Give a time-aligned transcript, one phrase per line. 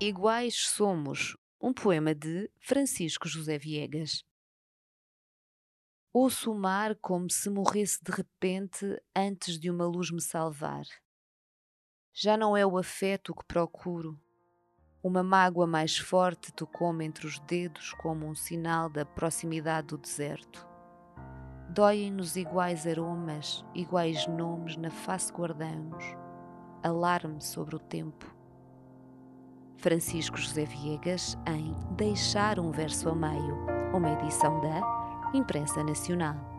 [0.00, 4.24] Iguais somos, um poema de Francisco José Viegas.
[6.12, 10.84] Ouço o mar como se morresse de repente antes de uma luz me salvar.
[12.14, 14.16] Já não é o afeto que procuro.
[15.02, 20.64] Uma mágoa mais forte tocou-me entre os dedos como um sinal da proximidade do deserto.
[21.70, 26.04] Doem-nos iguais aromas, iguais nomes na face guardamos,
[26.84, 28.38] alarme sobre o tempo.
[29.78, 33.56] Francisco José Viegas em Deixar um Verso a Meio,
[33.94, 36.57] uma edição da Imprensa Nacional.